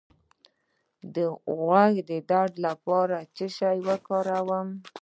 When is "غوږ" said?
1.57-1.93